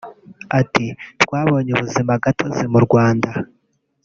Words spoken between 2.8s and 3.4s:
Rwanda